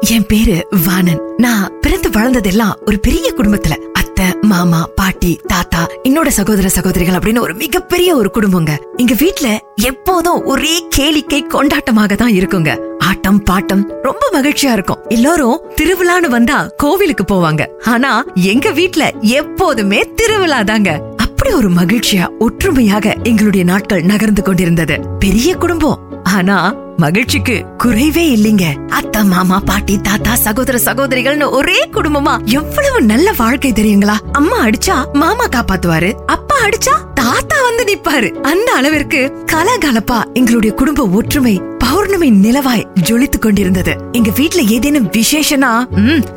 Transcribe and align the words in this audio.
என் 0.00 0.26
பேரு 0.26 0.66
வாணன். 0.86 1.20
நான் 1.36 1.72
பிறந்து 1.80 2.08
வளர்ந்ததெல்லாம் 2.08 2.72
ஒரு 2.86 2.98
பெரிய 2.98 3.32
குடும்பத்துல. 3.36 3.70
அத்தை 3.70 4.24
மாமா 4.40 4.88
பாட்டி 4.94 5.40
தாத்தா 5.46 5.86
என்னோட 6.08 6.26
சகோதர 6.26 6.68
சகோதரிகள் 6.68 7.14
அப்படின்னு 7.14 7.38
ஒரு 7.38 7.54
மிகப்பெரிய 7.54 8.16
ஒரு 8.16 8.30
குடும்பங்க. 8.34 8.70
எங்க 8.96 9.14
வீட்டுல 9.14 9.58
எப்போதும் 9.76 10.44
ஒரே 10.44 10.88
கேளிக்கை 10.96 11.42
கொண்டாட்டமாக 11.48 12.14
தான் 12.14 12.32
இருக்குங்க. 12.32 12.78
ஆட்டம் 12.98 13.44
பாட்டம் 13.50 14.02
ரொம்ப 14.02 14.30
மகிழ்ச்சியா 14.32 14.72
இருக்கும். 14.72 14.98
எல்லாரும் 15.08 15.60
திருவிழான்னு 15.76 16.28
வந்தா 16.28 16.70
கோவிலுக்கு 16.76 17.34
போவாங்க. 17.34 17.66
ஆனா 17.84 18.24
எங்க 18.34 18.70
வீட்டுல 18.70 19.20
எப்போதுமே 19.20 20.00
திருவிழா 20.14 20.62
தாங்க. 20.62 21.02
அப்படி 21.16 21.54
ஒரு 21.54 21.70
மகிழ்ச்சியா 21.70 22.28
ஒற்றுமையாக 22.38 23.16
எங்களுடைய 23.22 23.64
நாட்கள் 23.64 24.02
நகர்ந்து 24.02 24.42
கொண்டிருந்தது. 24.42 25.00
பெரிய 25.18 25.56
குடும்பம். 25.56 26.00
ஆனா 26.22 26.74
மகிழ்ச்சிக்கு 26.98 27.64
குறைவே 27.84 28.24
இல்லைங்க. 28.28 28.64
அத்தா 28.88 29.22
மாமா 29.22 29.60
பாட்டி 29.60 30.00
தாத்தா 30.00 30.34
சகோதர 30.34 30.78
சகோதரிகள்னு 30.78 31.50
ஒரே 31.50 31.88
குடும்பமா 31.92 32.44
எவ்வளவு 32.44 33.02
நல்ல 33.02 33.32
வாழ்க்கை 33.36 33.72
தெரியுங்களா? 33.72 34.16
அம்மா 34.32 34.56
அடிச்சா 34.56 35.12
மாமா 35.12 35.46
காப்பாத்துவாரு 35.46 36.12
அப்பா 36.26 36.56
அடிச்சா 36.62 36.92
தாத்தா 37.14 37.62
வந்து 37.62 37.84
நிப்பாரு. 37.84 38.42
அந்த 38.42 38.72
அளவிற்கு 38.72 39.44
கலகலப்பா 39.52 40.24
எங்களுடைய 40.34 40.74
குடும்ப 40.74 41.06
ஒற்றுமை 41.06 41.60
பௌர்ணமி 42.02 42.30
நிலவாய் 42.30 42.86
ஜொலித்துக் 43.00 43.42
கொண்டிருந்தது. 43.42 43.96
எங்க 44.12 44.30
வீட்டுல 44.30 44.66
ஏதேனும் 44.68 45.10
விசேஷனா? 45.10 45.86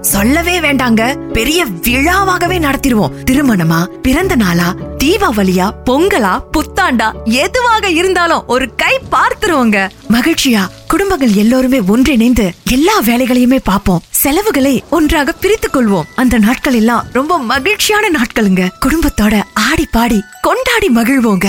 சொல்லவே 0.01 0.59
வேண்டாங்க. 0.59 1.31
பெரிய 1.31 1.65
விழாவாகவே 1.65 2.57
நடத்திடுவோம். 2.59 3.11
திருமணமா 3.31 3.83
பிறந்த 3.83 4.35
நாளா 4.35 4.75
தீபாவளியா 5.03 5.71
பொங்கலா 5.85 6.39
புத்தாண்டா 6.51 7.13
எதுவாக 7.23 7.89
இருந்தாலும் 7.89 8.47
ஒரு 8.47 8.75
கை 8.75 8.99
பார்த்துருவோங்க. 9.11 9.89
மகிழ்ச்சியா 10.09 10.67
குடும்பங்கள் 10.87 11.31
எல்லோருமே 11.31 11.81
ஒன்றிணைந்து 11.81 12.51
எல்லா 12.71 13.01
வேலைகளையுமே 13.01 13.59
பார்ப்போம். 13.63 14.01
செலவுகளை 14.09 14.83
ஒன்றாக 14.89 15.31
பிரித்துக் 15.31 15.75
கொள்வோம். 15.75 16.05
அந்த 16.15 16.37
நாட்கள் 16.37 16.73
எல்லாம் 16.73 17.05
ரொம்ப 17.13 17.39
மகிழ்ச்சியான 17.39 18.09
நாட்களுங்க. 18.09 18.69
குடும்பத்தோட 18.85 19.41
ஆடி 19.53 19.87
பாடி 19.91 20.23
கொண்டாடி 20.41 20.89
மகிழ்வோங்க. 20.95 21.47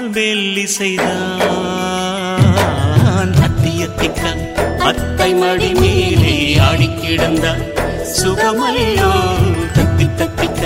மெல்லிசைதான் 0.07 1.43
அத்தியத்திக்கா 3.39 4.31
அத்தை 4.81 5.31
மடி 5.35 5.71
மேலே 5.75 6.35
ஆடி 6.61 6.89
கிடந்த 6.95 7.47
சுகமல்லோ. 8.17 9.11
தத்தி 9.77 10.07
தத்திக்க 10.19 10.63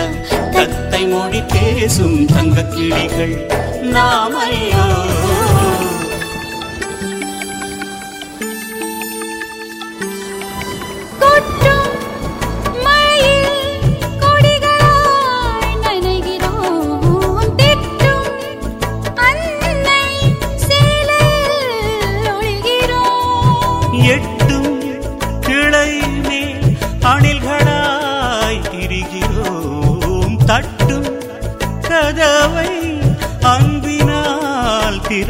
தத்தை 0.53 1.03
மொழி 1.07 1.41
பேசும் 1.53 2.19
தங்க 2.27 2.65
கிளிகள் 2.67 3.35
நாமையோ 3.95 4.87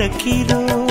ಕಿರಕಿರೋ 0.01 0.90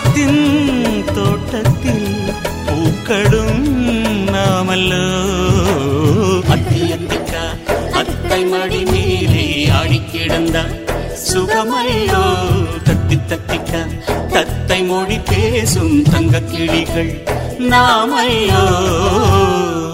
பாசத்தின் 0.00 1.04
தோட்டத்தில் 1.16 2.06
பூக்களும் 2.66 3.66
நாமல்லோ. 4.34 5.02
அத்தியத்திக்கா 6.54 7.42
அத்தை 8.00 8.40
மடி 8.52 8.80
மேலே 8.92 9.46
ஆடி 9.78 10.00
கிடந்தா 10.12 10.62
சுகமல்லோ. 11.26 12.22
தத்தி 12.88 13.18
தத்திக்கா 13.32 13.82
தத்தை 14.34 14.80
மொழி 14.86 15.18
பேசும் 15.30 15.96
தங்க 16.12 16.42
கிளிகள் 16.52 17.12
நாமல்லோ. 17.72 18.64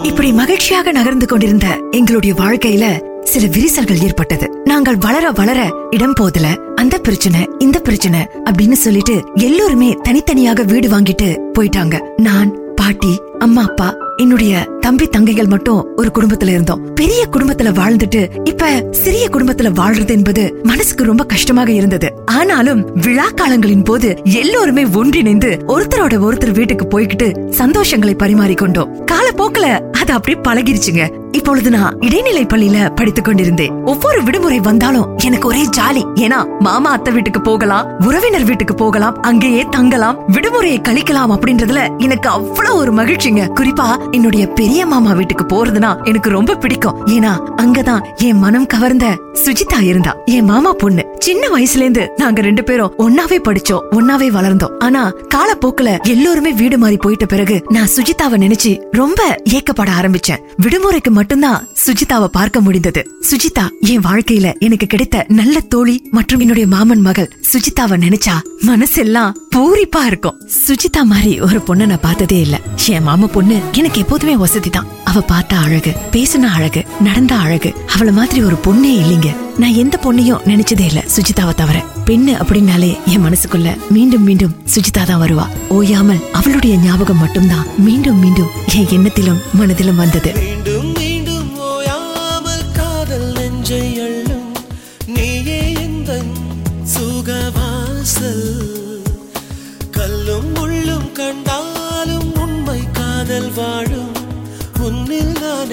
இப்படி 0.03 0.31
மகிழ்ச்சியாக 0.41 0.91
நகர்ந்து 0.91 1.25
கொண்டிருந்த 1.25 1.67
எங்களுடைய 1.91 2.33
வாழ்க்கையில 2.43 2.85
சில 3.23 3.45
விரிசல்கள் 3.55 4.03
ஏற்பட்டது. 4.07 4.47
நாங்கள் 4.63 5.01
வளர 5.05 5.25
வளர 5.31 5.59
இடம் 5.89 6.13
போதல 6.13 6.47
அந்த 6.77 6.97
பிரச்சனை 6.97 7.49
இந்த 7.59 7.79
பிரச்சனை 7.79 8.19
அப்படின்னு 8.49 8.71
சொல்லிட்டு 8.71 9.23
எல்லோருமே 9.33 9.97
தனித்தனியாக 10.03 10.63
வீடு 10.63 10.87
வாங்கிட்டு 10.89 11.29
போயிட்டாங்க. 11.59 11.95
நான் 12.17 12.55
பாட்டி 12.75 13.19
அம்மா 13.39 13.63
அப்பா 13.63 13.95
என்னுடைய 14.17 14.67
தம்பி 14.79 15.07
தங்கைகள் 15.17 15.47
மட்டும் 15.47 15.85
ஒரு 15.95 16.11
குடும்பத்துல 16.13 16.47
இருந்தோம். 16.47 16.93
பெரிய 16.93 17.25
குடும்பத்துல 17.31 17.71
வாழ்ந்துட்டு 17.79 18.21
இப்ப 18.43 18.87
சிறிய 18.91 19.29
குடும்பத்துல 19.29 19.71
வாழ்றது 19.79 20.09
என்பது 20.09 20.59
மனசுக்கு 20.63 21.03
ரொம்ப 21.03 21.23
கஷ்டமாக 21.23 21.71
இருந்தது. 21.71 22.13
ஆனாலும் 22.25 22.89
விழா 22.93 23.27
காலங்களின் 23.29 23.83
போது 23.83 24.19
எல்லோருமே 24.23 24.85
ஒன்றிணைந்து 24.85 25.59
ஒருத்தரோட 25.67 26.15
ஒருத்தர் 26.27 26.53
வீட்டுக்கு 26.53 26.99
போய்கிட்டு 26.99 27.29
சந்தோஷங்களை 27.57 28.15
பரிமாறிக்கொண்டோம். 28.23 28.89
காலப்போக்குல 29.11 29.67
அது 29.91 30.13
அப்படியே 30.13 30.41
பழகிருச்சுங்க. 30.47 31.26
இப்பொழுது 31.47 31.69
நான் 31.69 31.99
இடைநிலை 31.99 32.45
பள்ளியில 32.45 32.95
படித்துக் 32.95 33.25
கொண்டிருந்தேன். 33.25 33.71
ஒவ்வொரு 33.83 34.23
விடுமுறை 34.23 34.59
வந்தாலும் 34.59 35.17
எனக்கு 35.17 35.47
ஒரே 35.47 35.63
ஜாலி. 35.63 36.01
ஏன்னா 36.13 36.59
மாமா 36.59 36.89
அத்தை 36.89 37.13
வீட்டுக்கு 37.13 37.41
போகலாம் 37.41 37.87
உறவினர் 37.99 38.43
வீட்டுக்கு 38.43 38.73
போகலாம் 38.73 39.21
அங்கேயே 39.21 39.65
தங்கலாம் 39.69 40.19
விடுமுறையை 40.31 40.79
கழிக்கலாம் 40.81 41.31
அப்படின்றதுல 41.35 41.97
எனக்கு 41.97 42.29
அவ்வளவு 42.29 42.77
ஒரு 42.77 42.93
மகிழ்ச்சிங்க. 42.93 43.47
குறிப்பா 43.59 44.11
என்னுடைய 44.11 44.47
பெரிய 44.47 44.85
மாமா 44.85 45.11
வீட்டுக்கு 45.11 45.45
போறதுனா 45.45 46.03
எனக்கு 46.03 46.29
ரொம்ப 46.29 46.55
பிடிக்கும். 46.55 47.07
ஏன்னா 47.07 47.31
அங்கதான் 47.57 48.03
என் 48.15 48.39
மனம் 48.39 48.65
கவர்ந்த 48.65 49.17
சுஜிதா 49.33 49.81
இருந்தா. 49.81 50.15
என் 50.25 50.45
மாமா 50.45 50.73
பொண்ணு. 50.73 51.05
சின்ன 51.19 51.47
வயசுல 51.47 51.75
இருந்து 51.75 52.11
நாங்க 52.17 52.41
ரெண்டு 52.41 52.63
பேரும் 52.63 52.93
ஒன்னாவே 52.97 53.39
படிச்சோம் 53.47 53.81
ஒன்னாவே 53.91 54.29
வளர்ந்தோம். 54.37 54.77
ஆனா 54.79 55.11
காலப்போக்குல 55.35 56.03
எல்லோருமே 56.03 56.51
வீடு 56.51 56.77
மாறி 56.77 56.97
போயிட்ட 57.05 57.25
பிறகு 57.27 57.63
நான் 57.69 57.89
சுஜிதாவை 57.95 58.35
நினைச்சு 58.35 58.83
ரொம்ப 58.91 59.41
ஏக்கப்பட 59.49 59.89
ஆரம்பிச்சேன். 60.01 60.43
விடுமுறைக்கு 60.61 61.09
மட்டும் 61.09 61.35
மட்டும்தான் 61.37 61.65
சுஜிதாவை 61.85 62.27
பார்க்க 62.37 62.57
முடிந்தது. 62.65 63.01
சுஜிதா 63.29 63.63
என் 63.91 64.03
வாழ்க்கையில 64.05 64.47
எனக்கு 64.65 64.87
கிடைத்த 64.93 65.17
நல்ல 65.39 65.59
தோழி 65.73 65.95
மற்றும் 66.17 66.41
என்னுடைய 66.43 66.65
மாமன் 66.73 67.03
மகள் 67.07 67.29
சுஜிதாவை 67.51 67.97
நினைச்சா 68.05 68.35
மனசெல்லாம் 68.69 69.35
பூரிப்பா 69.55 70.01
இருக்கும். 70.09 70.37
சுஜிதா 70.65 71.01
மாதிரி 71.11 71.33
ஒரு 71.47 71.59
பொண்ணை 71.67 71.87
நான் 71.91 72.05
பார்த்ததே 72.05 72.39
இல்ல. 72.45 72.57
என் 72.93 73.07
மாமா 73.09 73.27
பொண்ணு 73.35 73.57
எனக்கு 73.81 74.01
எப்போதுமே 74.03 74.35
வசதி 74.43 74.71
தான் 74.77 74.89
அவ 75.09 75.23
பார்த்தா 75.31 75.57
அழகு 75.65 75.91
பேசுன 76.15 76.49
அழகு 76.57 76.81
நடந்த 77.07 77.35
அழகு 77.45 77.71
அவள 77.95 78.11
மாதிரி 78.19 78.41
ஒரு 78.47 78.57
பொண்ணே 78.67 78.93
இல்லைங்க. 79.03 79.29
நான் 79.61 79.79
எந்த 79.83 79.95
பொண்ணையும் 80.03 80.43
நினைச்சதே 80.51 80.85
இல்ல 80.89 81.01
சுஜிதாவை 81.15 81.53
தவிர. 81.61 81.77
பெண்ணு 82.09 82.33
அப்படின்னாலே 82.41 82.91
என் 83.13 83.25
மனசுக்குள்ள 83.27 83.69
மீண்டும் 83.95 84.25
மீண்டும் 84.27 84.55
சுஜிதா 84.73 85.03
தான் 85.11 85.23
வருவா. 85.23 85.45
ஓயாமல் 85.77 86.23
அவளுடைய 86.39 86.75
ஞாபகம் 86.87 87.21
மட்டும்தான் 87.23 87.67
மீண்டும் 87.87 88.21
மீண்டும் 88.25 88.53
என் 88.79 88.91
எண்ணத்திலும் 88.97 89.43
மனதிலும் 89.61 90.01
வந்தது. 90.03 90.33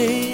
me. 0.06 0.33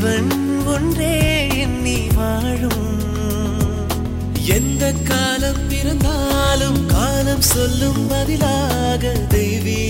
இறைவன் 0.00 0.64
ஒன்றே 0.66 1.48
எண்ணி 1.56 2.08
வாழும். 2.14 3.00
எந்த 4.46 4.92
காலம் 4.92 5.68
பிறந்தாலும் 5.68 6.86
காலம் 6.86 7.40
சொல்லும் 7.40 8.06
பதிலாக 8.08 9.12
தெய்வீகமே 9.28 9.89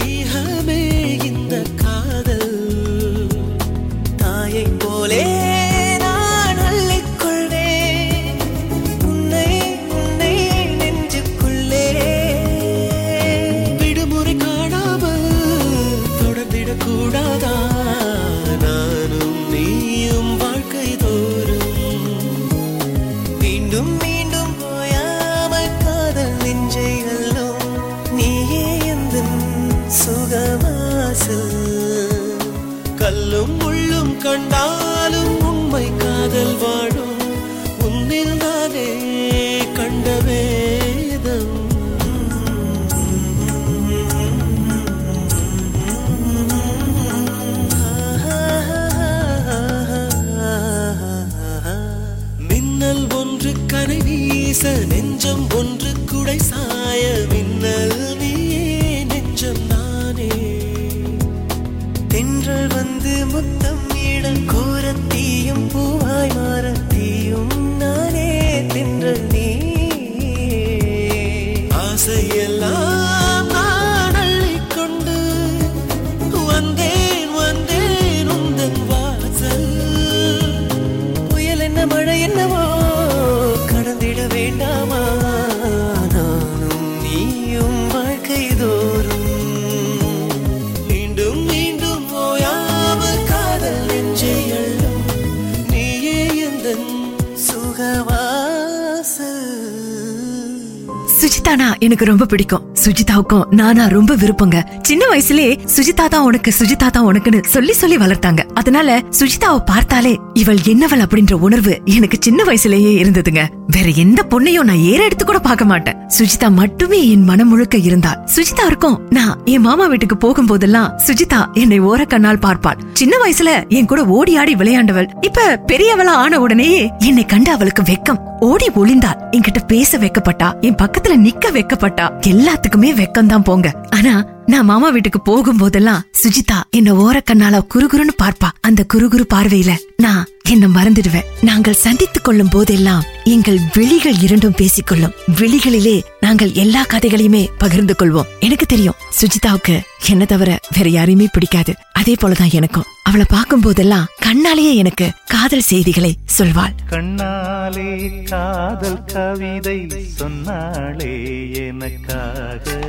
சுஜிதானா 101.50 101.78
எனக்கு 101.78 102.04
ரொம்ப 102.04 102.24
பிடிக்கும். 102.26 102.59
சுஜிதாவுக்கும் 102.84 103.46
நானா 103.50 103.86
ரொம்ப 103.86 104.14
விருப்பங்க. 104.14 104.64
சின்ன 104.82 105.04
வயசுலயே 105.12 105.58
சுஜிதா 105.76 106.08
தான் 106.08 106.22
உனக்கு 106.22 106.52
சுஜிதா 106.58 106.90
தான் 106.90 107.06
உனக்குன்னு 107.12 107.44
சொல்லி 107.44 107.72
சொல்லி 107.72 107.96
வளர்த்தாங்க. 107.96 108.44
அதனால 108.54 109.02
சுஜிதாவை 109.18 109.58
பார்த்தாலே 109.64 110.18
இவள் 110.34 110.56
என்னவள் 110.56 111.02
அப்படின்ற 111.04 111.32
உணர்வு 111.32 111.80
எனக்கு 111.84 112.18
சின்ன 112.20 112.44
வயசுலயே 112.44 112.92
இருந்ததுங்க. 113.02 113.46
வேற 113.66 113.88
எந்த 113.90 114.22
பொண்ணையும் 114.30 114.62
நான் 114.62 114.76
ஏற 114.76 115.04
எடுத்து 115.04 115.24
கூட 115.24 115.38
பார்க்க 115.38 115.64
மாட்டேன். 115.64 115.96
சுஜிதா 116.18 116.50
மட்டுமே 116.50 117.08
என் 117.10 117.24
மனம் 117.24 117.48
முழுக்க 117.48 117.78
இருந்தாள். 117.78 118.18
சுஜிதா 118.36 118.66
இருக்கும் 118.66 119.00
நான் 119.10 119.40
என் 119.44 119.60
மாமா 119.60 119.86
வீட்டுக்கு 119.86 120.16
போகும் 120.16 120.46
போதெல்லாம் 120.46 120.98
சுஜிதா 121.06 121.52
என்னை 121.52 121.80
ஓர 121.80 122.06
கண்ணால் 122.06 122.38
பார்ப்பாள். 122.38 122.78
சின்ன 122.92 123.16
வயசுல 123.24 123.68
என் 123.68 123.86
கூட 123.86 124.04
ஓடி 124.04 124.36
ஆடி 124.36 124.54
விளையாண்டவள். 124.54 125.10
இப்ப 125.20 125.60
பெரியவளா 125.66 126.16
ஆன 126.24 126.40
உடனேயே 126.40 126.90
என்னை 126.98 127.26
கண்டு 127.26 127.50
அவளுக்கு 127.50 127.82
வெக்கம். 127.82 128.28
ஓடி 128.40 128.66
ஒளிந்தாள். 128.76 129.18
என்கிட்ட 129.30 129.66
பேச 129.66 129.98
வைக்கப்பட்டா. 129.98 130.60
என் 130.60 130.74
பக்கத்துல 130.74 131.16
நிக்க 131.16 131.50
வைக்கப்பட்டா. 131.52 132.10
எல்லாத்துக்கும் 132.20 132.69
வெக்கம் 132.78 133.26
தான் 133.26 133.42
போங்க. 133.42 133.74
ஆனா 133.90 134.26
நான் 134.46 134.64
மாமா 134.64 134.88
வீட்டுக்கு 134.88 135.20
போகும் 135.20 135.56
போதெல்லாம் 135.56 136.02
சுஜிதா 136.22 136.62
என்ன 136.70 136.92
ஓரக்கண்ணால 136.92 137.20
கண்ணால 137.20 137.66
குறுகுறுன்னு 137.74 138.14
பார்ப்பா. 138.22 138.48
அந்த 138.60 138.84
குறுகுறு 138.94 139.24
பார்வையில 139.34 139.70
நான் 139.96 140.26
என்ன 140.50 140.68
மறந்துடுவேன். 140.68 141.24
நாங்கள் 141.40 141.74
சந்தித்துக் 141.74 142.24
கொள்ளும் 142.24 142.48
போதெல்லாம் 142.48 143.04
எங்கள் 143.24 143.58
விழிகள் 143.74 144.18
இரண்டும் 144.18 144.54
பேசிக்கொள்ளும். 144.56 145.12
விழிகளிலே 145.40 146.02
நாங்கள் 146.20 146.52
எல்லா 146.52 146.84
கதைகளையுமே 146.92 147.48
பகிர்ந்து 147.58 147.94
கொள்வோம். 147.98 148.28
எனக்கு 148.40 148.66
தெரியும் 148.66 148.94
சுஜிதாவுக்கு 149.20 149.80
என்ன 150.08 150.24
தவிர 150.24 150.58
வேற 150.76 150.88
யாரையுமே 150.88 151.28
பிடிக்காது. 151.32 151.74
அதே 151.92 152.14
போலதான் 152.22 152.52
எனக்கும். 152.52 152.84
அவளை 153.02 153.26
பார்க்கும் 153.28 153.60
போதெல்லாம் 153.60 154.06
கண்ணாலேயே 154.26 154.74
எனக்கு 154.74 155.12
காதல் 155.26 155.60
செய்திகளை 155.60 156.16
சொல்வாள். 156.38 156.74
கண்ணாலே 156.90 158.22
காதல் 158.22 159.04
கவிதை 159.04 159.88
சொன்னாலே 160.16 161.50
எனக்காக. 161.52 162.88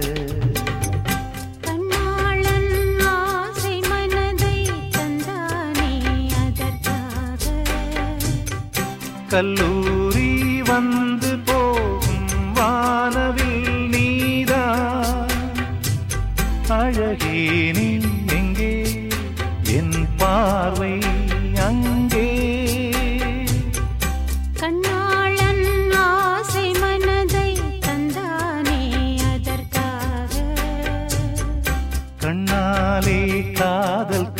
கல்லூரி 9.31 10.61
வந்து 10.61 11.39
போகும் 11.39 12.53
வானவில் 12.53 13.89
நீதான். 13.89 15.31
அழகே 16.67 17.71
நீ 17.71 17.87
எங்கே? 18.35 18.73
என் 19.77 20.07
பார்வை 20.17 20.93
அங்கே. 21.59 22.27
கண்ணாளன் 24.59 25.65
ஆசை 25.95 26.71
மனதை 26.79 27.49
தந்தானே 27.79 28.81
அதற்காக. 29.31 30.35
கண்ணாலே 32.19 33.19
காதல் 33.53 34.30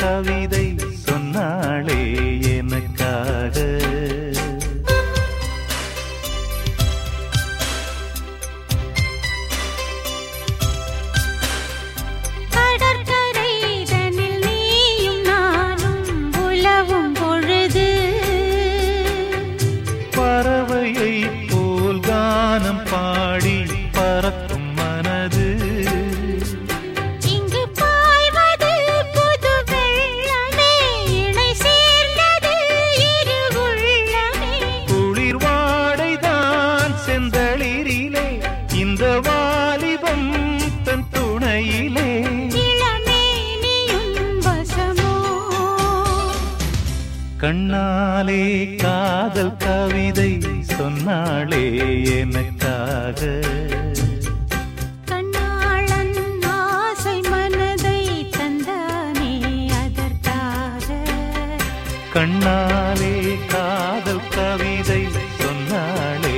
கவிதை 64.62 65.04
சொன்னாளே 65.40 66.34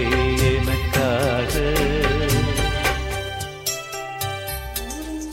எனக்காக. 0.49 1.55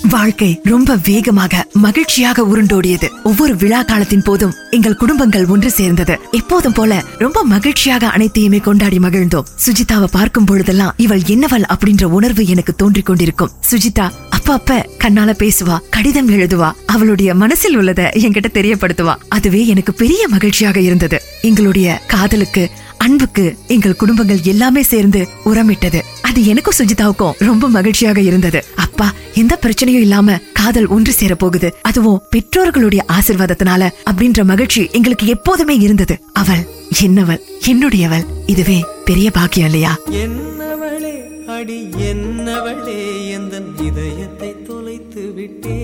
வாழ்க்கை 0.09 0.61
ரொம்ப 0.65 0.99
வேகமாக 1.05 1.67
மகிழ்ச்சியாக 1.73 2.43
உருண்டோடியது. 2.43 3.09
ஒவ்வொரு 3.23 3.57
விழா 3.57 3.83
காலத்தின் 3.83 4.23
போதும் 4.23 4.55
எங்கள் 4.71 4.97
குடும்பங்கள் 4.97 5.47
ஒன்று 5.47 5.71
சேர்ந்தது. 5.71 6.19
எப்போதும் 6.31 6.73
போல 6.73 7.05
ரொம்ப 7.19 7.45
மகிழ்ச்சியாக 7.45 8.09
அனைத்தையுமே 8.09 8.59
கொண்டாடி 8.59 8.99
மகிழ்ந்தோம். 8.99 9.47
சுஜிதாவை 9.67 10.05
பார்க்கும் 10.05 10.45
பொழுதெல்லாம் 10.45 10.95
இவள் 10.97 11.21
என்னவள் 11.21 11.65
அப்படின்ற 11.69 12.05
உணர்வு 12.05 12.47
எனக்கு 12.47 12.75
தோன்றிக் 12.75 13.07
கொண்டிருக்கும். 13.07 13.51
சுஜிதா 13.71 14.11
அப்பப்ப 14.37 14.85
கண்ணால 15.05 15.33
பேசுவா 15.43 15.79
கடிதம் 15.91 16.29
எழுதுவா 16.29 16.73
அவளுடைய 16.87 17.35
மனசில் 17.35 17.79
உள்ளத 17.79 18.11
என்கிட்ட 18.25 18.51
தெரியப்படுத்துவா. 18.53 19.17
அதுவே 19.29 19.67
எனக்கு 19.67 19.95
பெரிய 19.95 20.29
மகிழ்ச்சியாக 20.29 20.81
இருந்தது. 20.81 21.30
எங்களுடைய 21.43 22.01
காதலுக்கு 22.07 22.71
அன்புக்கு 22.97 23.57
எங்கள் 23.67 23.97
குடும்பங்கள் 23.97 24.41
எல்லாமே 24.43 24.83
சேர்ந்து 24.83 25.29
உரமிட்டது. 25.45 26.01
அது 26.23 26.47
எனக்கும் 26.47 26.75
சுஜிதாவுக்கும் 26.79 27.33
ரொம்ப 27.39 27.69
மகிழ்ச்சியாக 27.69 28.21
இருந்தது. 28.21 28.65
அப்பா 28.77 29.13
எந்த 29.35 29.59
பிரச்சனையும் 29.63 30.05
இல்லாம 30.07 30.39
காதல் 30.53 30.87
ஒன்று 30.87 31.13
சேர 31.13 31.35
போகுது 31.35 31.75
அதுவும் 31.83 32.23
பெற்றோர்களுடைய 32.37 33.03
ஆசிர்வாதத்தினால 33.13 33.91
அப்படின்ற 34.11 34.45
மகிழ்ச்சி 34.45 34.89
எங்களுக்கு 34.93 35.27
எப்போதுமே 35.27 35.77
இருந்தது. 35.77 36.21
அவள் 36.33 36.69
என்னவள்? 37.03 37.41
என்னுடையவள்? 37.67 38.27
இதுவே 38.47 38.85
பெரிய 39.05 39.31
பாக்கியம் 39.31 39.67
இல்லையா? 39.67 39.97
என்னவளே 40.11 41.47
அடி 41.47 41.83
என்னவளே 41.83 43.31
எந்த 43.31 43.63
இதயத்தை 43.83 44.57
தொலைத்து 44.69 45.33
விட்டே 45.35 45.79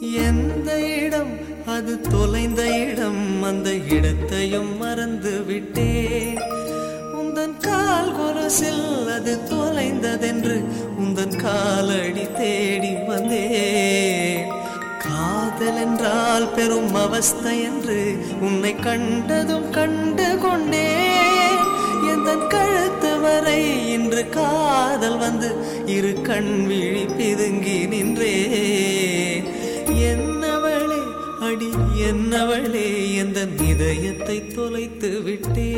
எந்த 0.00 0.70
இடம் 1.04 1.49
அது 1.76 2.00
தொலைந்த 2.00 2.62
இடம் 2.76 3.42
அந்த 3.42 3.70
இடத்தையும் 3.96 4.78
மறந்து 4.78 5.44
விட்டேன். 5.44 6.38
உந்தன் 7.20 7.56
கால் 7.60 8.14
கொலசில் 8.18 8.86
அது 9.16 9.38
தொலைந்ததென்று 9.50 10.56
உந்தன் 11.00 11.36
காலடி 11.36 12.26
தேடி 12.38 12.92
வந்தேன். 13.06 14.50
காதல் 14.98 15.76
என்றால் 15.76 16.48
பெரும் 16.54 16.94
அவஸ்தை 16.94 17.62
என்று 17.62 18.00
உன்னை 18.40 18.74
கண்டதும் 18.76 19.70
கண்டு 19.70 20.38
கொண்டேன். 20.38 21.62
எந்த 22.12 22.30
கழுத்து 22.48 23.20
வரை 23.20 23.92
இன்று 23.92 24.28
காதல் 24.28 25.18
வந்து 25.18 25.50
இரு 25.86 26.12
கண் 26.22 26.66
விழி 26.66 27.04
பிதுங்கி 27.18 27.78
நின்றேன். 27.88 29.46
என்ன 30.10 30.58
பாடி 31.50 31.68
என்னவளே 32.08 32.84
எந்த 33.22 33.38
இதயத்தை 33.66 34.36
தொலைத்து 34.48 35.10
விட்டே 35.24 35.68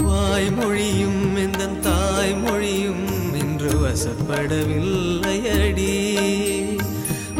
வாய்மொழியும் 0.00 1.22
எந்த 1.36 1.64
தாய்மொழியும் 1.86 3.04
இன்று 3.40 3.72
வசப்படவில்லை 3.82 5.36
அடி 5.56 5.92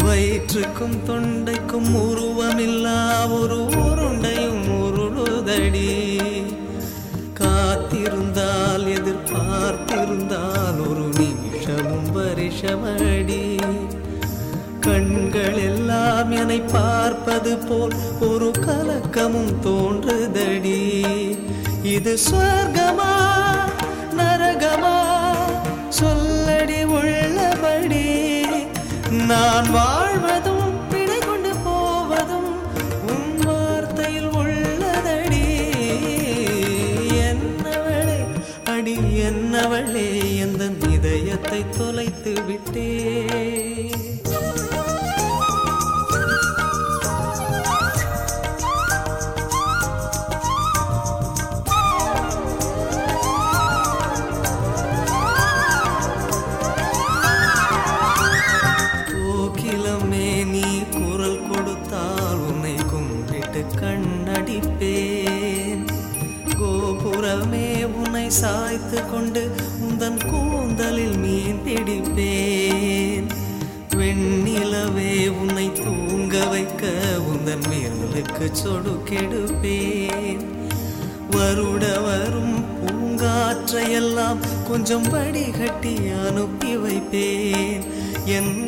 வயிற்றுக்கும் 0.03 0.99
தொண்டைக்கும் 1.09 1.91
உருவமில்லா 2.03 2.99
ஒரு 3.39 3.59
உருண்டையும் 3.83 4.58
உருளுதடி 5.59 6.55
காத்திருந்தால் 7.35 8.85
எதிர்பார்த்திருந்தால் 8.97 10.79
ஒரு 10.89 11.05
நிமிஷமும் 11.19 12.11
வருஷமடி. 12.17 13.43
கண்கள் 14.81 15.59
எல்லாம் 15.59 16.31
என்னை 16.31 16.61
பார்ப்பது 16.61 17.57
போல் 17.57 17.95
ஒரு 18.21 18.51
கலக்கமும் 18.67 19.55
தோன்றுதடி. 19.63 20.83
இது 21.83 22.19
சொர்க்கமா 22.31 23.15
நரகமா? 24.19 24.97
சொல்லடி 26.01 26.85
உள்ளபடி 26.85 28.07
நான் 29.27 29.71
வாழ்வதும் 29.71 30.08
என்னவளே 39.61 40.05
எந்த 40.43 40.65
இதயத்தை 40.89 41.59
தொலைத்து 41.77 42.33
விட்டே 42.49 42.85
சொடு 78.27 78.51
சொடுக்கெடுப்பேன் 78.63 80.45
வருட 81.31 82.01
வரும் 82.01 82.65
பூங்காற்றையெல்லாம் 82.81 84.39
கொஞ்சம் 84.69 85.03
வடிகட்டி 85.03 85.97
அனுப்பி 86.29 86.77
வைப்பேன். 86.77 87.85
என் 88.25 88.68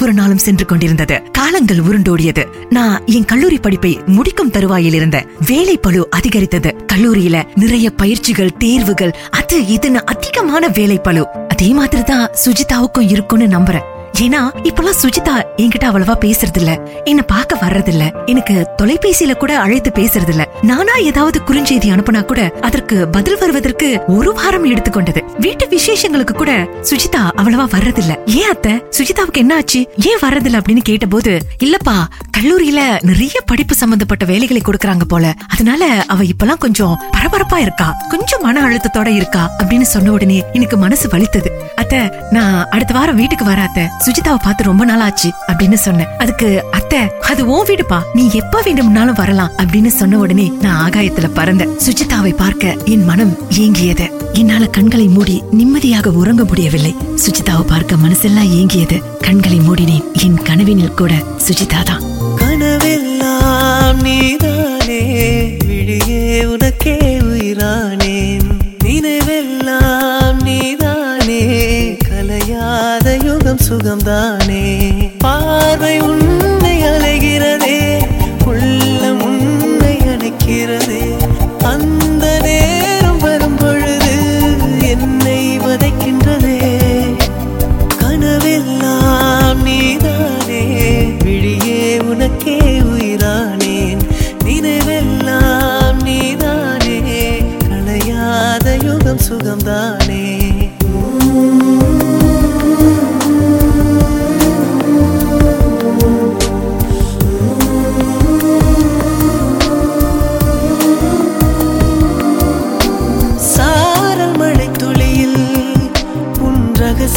ஒவ்வொரு 0.00 0.18
நாளும் 0.18 0.38
சென்று 0.38 0.64
கொண்டிருந்தது. 0.64 1.22
காலங்கள் 1.32 1.76
உருண்டோடியது. 1.76 2.44
நான் 2.70 3.02
என் 3.06 3.24
கல்லூரி 3.24 3.58
படிப்பை 3.58 4.00
முடிக்கும் 4.06 4.50
தருவாயில் 4.50 4.94
இருந்த 4.94 5.26
வேலை 5.46 5.76
பளு 5.76 6.10
அதிகரித்தது. 6.10 6.74
கல்லூரியில 6.92 7.42
நிறைய 7.54 7.90
பயிற்சிகள் 7.90 8.56
தேர்வுகள் 8.56 9.14
அது 9.30 9.60
இதுன்னு 9.60 9.94
அதிகமான 9.94 10.68
வேலை 10.68 10.98
பளு 10.98 11.26
அதே 11.48 11.72
மாதிரி 11.72 12.02
தான் 12.02 12.30
சுஜிதாவுக்கும் 12.44 13.10
இருக்கும்னு 13.10 13.58
நம்புறேன். 13.58 13.88
ஏன்னா 14.20 14.40
இப்பெல்லாம் 14.62 14.98
சுஜிதா 15.02 15.34
என்கிட்ட 15.56 15.84
அவ்வளவா 15.88 16.14
பேசுறது 16.24 16.56
இல்ல 16.56 16.72
என்ன 17.04 17.22
பார்க்க 17.22 17.56
வர்றது 17.56 17.88
இல்ல 17.88 18.04
எனக்கு 18.26 18.54
தொலைபேசியில 18.82 19.34
கூட 19.34 19.52
அழைத்து 19.58 19.90
பேசுறது 19.98 20.28
இல்ல 20.28 20.44
நானா 20.62 20.94
ஏதாவது 21.00 21.40
குறுஞ்செய்தி 21.40 21.88
அனுப்புனா 21.90 22.24
கூட 22.24 22.40
அதற்கு 22.60 23.08
பதில் 23.08 23.38
வருவதற்கு 23.38 23.88
ஒரு 24.06 24.32
வாரம் 24.32 24.64
எடுத்துக்கொண்டது 24.64 25.20
வீட்டு 25.38 25.66
விசேஷங்களுக்கு 25.68 26.32
கூட 26.32 26.52
சுஜிதா 26.82 27.22
அவ்வளவா 27.40 27.66
வர்றதில்ல. 27.76 28.12
ஏன் 28.32 28.50
அத்த? 28.50 28.68
சுஜிதாவுக்கு 28.98 29.38
என்ன 29.38 29.54
ஆச்சு? 29.54 29.80
ஏன் 29.96 30.22
வர்றதில்ல 30.22 30.60
அப்படின்னு 30.60 30.82
கேட்டபோது 30.82 31.32
இல்லப்பா 31.58 31.96
கல்லூரியில 32.36 32.80
நிறைய 33.02 33.40
படிப்பு 33.46 33.74
சம்பந்தப்பட்ட 33.74 34.24
வேலைகளை 34.24 34.62
கொடுக்கறாங்க 34.64 35.04
போல. 35.04 35.34
அதனால 35.48 35.82
அவ 36.06 36.24
இப்பெல்லாம் 36.24 36.58
கொஞ்சம் 36.58 36.98
பரபரப்பா 37.16 37.56
இருக்கா. 37.56 37.88
கொஞ்சம் 38.08 38.42
மன 38.42 38.60
அழுத்தத்தோட 38.68 39.06
இருக்கா 39.06 39.56
அப்படின்னு 39.58 39.88
சொன்ன 39.94 40.12
உடனே 40.12 40.44
எனக்கு 40.52 40.76
மனசு 40.76 41.08
வலித்தது. 41.08 41.50
அத்தை 41.74 42.00
நான் 42.30 42.66
அடுத்த 42.70 42.94
வாரம் 42.94 43.16
வீட்டுக்கு 43.16 43.44
வராத்த 43.44 43.88
சுஜிதாவை 44.10 44.36
பார்த்து 44.42 44.64
ரொம்ப 44.64 44.84
நாள் 44.84 45.00
ஆச்சு 45.00 45.32
அப்படின்னு 45.46 45.74
சொன்னேன். 45.74 46.06
அதுக்கு 46.18 46.64
அத்தை 46.70 46.98
அது 47.20 47.46
ஓ 47.46 47.64
வீடுப்பா. 47.64 48.02
நீ 48.12 48.30
எப்ப 48.32 48.62
வேண்டும்னாலும் 48.62 49.14
வரலாம். 49.14 49.50
அப்படின்னு 49.56 49.86
சொன்ன 49.86 50.18
உடனே 50.18 50.52
நான் 50.60 50.90
ஆகாயத்துல 50.90 51.30
பறந்தேன். 51.34 51.78
சுஜிதாவை 51.86 52.36
பார்க்க 52.36 52.76
என் 52.84 53.04
மனம் 53.04 53.36
ஏங்கியது. 53.50 54.10
என்னால 54.32 54.66
கண்களை 54.66 55.06
மூடி 55.06 55.42
நிம்மதியாக 55.50 56.10
உறங்க 56.10 56.44
முடியவில்லை. 56.44 56.96
சுஜிதாவை 57.26 57.62
பார்க்க 57.66 57.96
மனசெல்லாம் 57.96 58.50
ஏங்கியது. 58.50 59.02
கண்களை 59.20 59.60
மூடினேன். 59.60 60.04
என் 60.12 60.42
கனவினில் 60.42 60.94
கூட 60.94 61.14
சுஜிதா 61.14 61.82
தான். 61.82 62.02
கனவெல்லாம் 62.36 64.02
நீதான். 64.02 64.59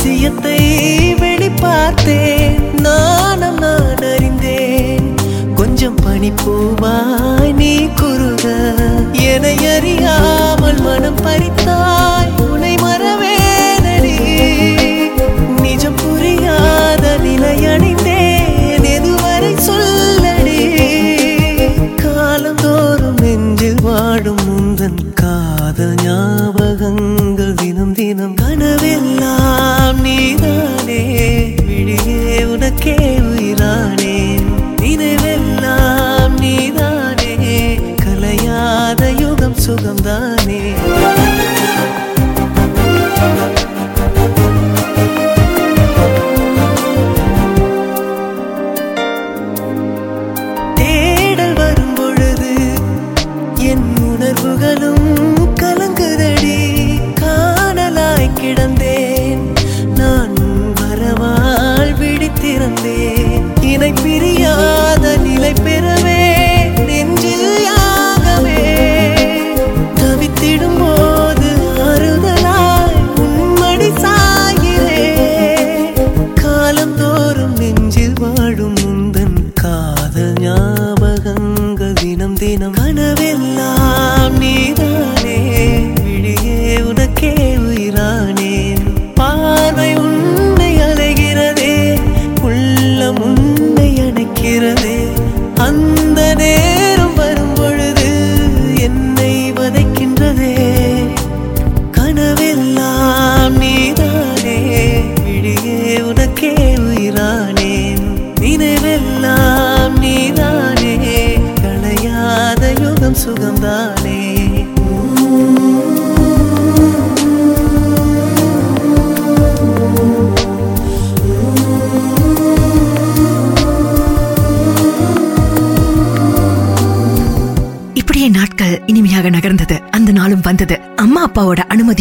ரகசியத்தை 0.03 0.57
வெளிப்பார்த்தேன். 1.13 2.81
நானும் 2.81 3.57
நான் 3.57 3.97
அறிந்தேன். 4.13 5.15
கொஞ்சம் 5.55 5.95
பனிப்பூவாய் 5.95 7.53
நீ 7.53 7.77
குறுக. 7.77 8.73
என 9.11 9.47
அறியாமல் 9.75 10.81
மனம் 10.81 11.15
பறித்த 11.15 11.62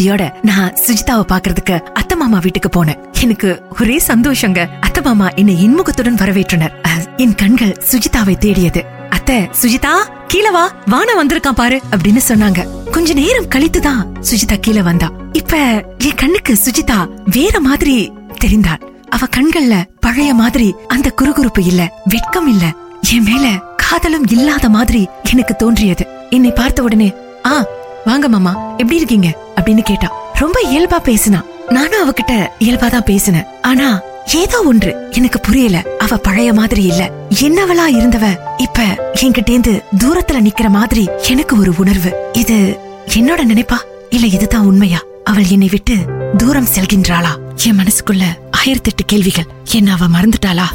அப்பாவோட 0.03 0.33
நான் 0.41 0.73
சுஜிதாவை 0.73 1.23
பாக்குறதுக்கு 1.31 1.79
அத்தை 1.79 2.17
மாமா 2.17 2.37
வீட்டுக்கு 2.37 2.69
போனேன். 2.69 3.21
எனக்கு 3.21 3.63
ஒரே 3.79 4.01
சந்தோஷங்க. 4.07 4.67
அத்தை 4.79 5.03
மாமா 5.03 5.27
என்னை 5.29 5.69
இன்முகத்துடன் 5.69 6.19
வரவேற்றனர். 6.21 6.73
என் 7.17 7.35
கண்கள் 7.35 7.77
சுஜிதாவை 7.91 8.37
தேடியது. 8.37 8.85
அத்த 9.09 9.49
சுஜிதா 9.61 9.93
கீழ 10.33 10.51
வா. 10.51 10.71
வான 10.85 11.23
வந்திருக்கான் 11.23 11.51
பாரு 11.51 11.81
அப்படின்னு 11.95 12.19
சொன்னாங்க. 12.27 12.89
கொஞ்ச 12.91 13.13
நேரம் 13.13 13.49
கழித்துதான் 13.55 14.01
சுஜிதா 14.19 14.59
கீழே 14.59 14.81
வந்தா. 14.81 15.11
இப்ப 15.31 15.57
என் 15.97 16.15
கண்ணுக்கு 16.15 16.57
சுஜிதா 16.65 17.09
வேற 17.25 17.59
மாதிரி 17.59 18.11
தெரிந்தாள். 18.43 18.81
அவ 19.09 19.27
கண்கள்ல 19.37 19.83
பழைய 19.99 20.33
மாதிரி 20.33 20.75
அந்த 20.87 21.13
குறுகுறுப்பு 21.21 21.65
இல்ல 21.65 22.01
வெட்கம் 22.05 22.47
இல்ல. 22.47 22.65
என் 23.13 23.23
மேல 23.23 23.47
காதலும் 23.75 24.27
இல்லாத 24.27 24.69
மாதிரி 24.69 25.07
எனக்கு 25.31 25.55
தோன்றியது. 25.55 26.07
என்னை 26.29 26.51
பார்த்த 26.51 26.83
உடனே 26.83 27.13
ஆ 27.45 27.65
வாங்க 28.05 28.29
மாமா 28.29 28.51
எப்படி 28.69 28.95
இருக்கீங்க? 28.95 29.37
அப்படின்னு 29.55 29.81
கேட்டா 29.81 30.07
ரொம்ப 30.33 30.59
இயல்பா 30.71 30.97
பேசினா. 31.09 31.39
நானும் 31.69 32.03
அவகிட்ட 32.03 32.33
இயல்பா 32.59 32.89
தான் 32.89 33.03
பேசினேன். 33.03 33.45
ஆனா 33.61 34.01
ஏதோ 34.33 34.61
ஒன்று 34.61 35.07
எனக்கு 35.11 35.39
புரியல. 35.39 35.83
அவ 35.99 36.17
பழைய 36.17 36.53
மாதிரி 36.53 36.83
இல்ல. 36.83 37.11
என்னவளா 37.41 37.85
இருந்தவ 37.99 38.25
இப்ப 38.57 39.11
என்கிட்டேந்து 39.21 39.73
தூரத்துல 40.03 40.41
நிக்கிற 40.41 40.69
மாதிரி 40.69 41.09
எனக்கு 41.27 41.59
ஒரு 41.59 41.73
உணர்வு. 41.77 42.11
இது 42.33 42.79
என்னோட 43.15 43.41
நினைப்பா? 43.51 43.79
இல்ல 44.09 44.27
இதுதான் 44.27 44.65
உண்மையா? 44.65 44.99
அவள் 45.23 45.47
என்னை 45.47 45.67
விட்டு 45.71 45.97
தூரம் 46.37 46.71
செல்கின்றாளா? 46.75 47.33
என் 47.65 47.79
மனசுக்குள்ள 47.79 48.23
ஆயிரத்தெட்டு 48.63 49.03
கேள்விகள். 49.05 49.49
என்ன 49.71 49.97
அவ 49.99 50.19
மறந்துட்டாளா? 50.19 50.67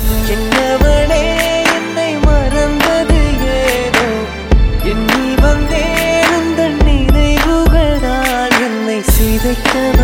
என்னை 9.40 9.54
சிதைத்தவள் 9.54 9.97